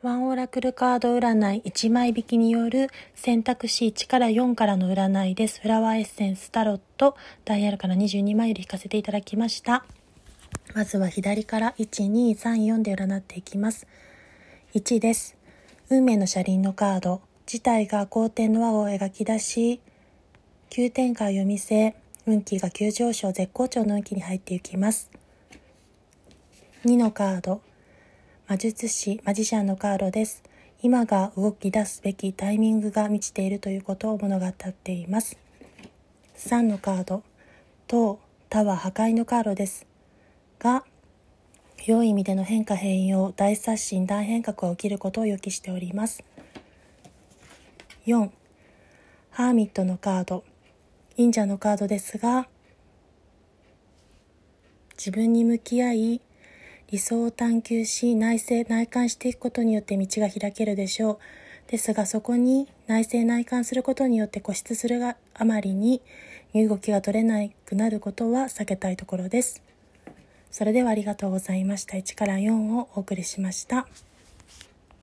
[0.00, 5.60] ワンオラクルカード占い1枚引きによる選択肢1から4からの占いです。
[5.60, 9.84] フラワーエッセンスタロットダイヤルから22枚より引かせていただきました。
[10.72, 13.88] まずは左から1、2、3、4で占っていきます。
[14.74, 15.36] 1です。
[15.90, 19.80] 運命の車輪のカード自体が好転の輪を描き出し、
[20.70, 25.10] 急展開を見せ、運気が急上昇、絶好調の運気に入っていきます。
[26.84, 27.62] 2のカード
[28.48, 30.42] 魔術師、マジシャンのカードです。
[30.80, 35.36] 今が動き出すべきタイミングが満ちているということを物語っています。
[36.38, 37.22] 3のカード、
[37.86, 39.86] 塔、タワー破壊のカードです。
[40.58, 40.82] が、
[41.84, 46.24] 良い意味での変化変容、大刷新、大変革が起きることを予期しております。
[48.06, 48.30] 4、
[49.28, 50.42] ハーミットのカード、
[51.18, 52.48] 忍者のカードですが、
[54.96, 56.20] 自分に向き合い、
[56.90, 61.18] 理想を探求し内省内観していくことによって道が開けるでしょう。
[61.70, 66.00] ですがそこに内省内観することによって固執するがあまりに
[66.54, 69.62] 身動きが取れなくなることは避けたいところです。
[70.50, 71.98] それではありがとうございました。
[71.98, 73.86] 1から4をお送りしました。